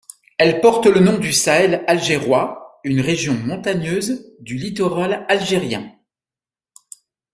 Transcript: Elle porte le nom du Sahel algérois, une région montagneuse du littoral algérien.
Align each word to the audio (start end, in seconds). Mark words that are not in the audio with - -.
Elle 0.39 0.61
porte 0.61 0.87
le 0.87 0.99
nom 0.99 1.19
du 1.19 1.31
Sahel 1.31 1.83
algérois, 1.85 2.79
une 2.83 3.01
région 3.01 3.35
montagneuse 3.35 4.33
du 4.39 4.55
littoral 4.55 5.27
algérien. 5.29 5.91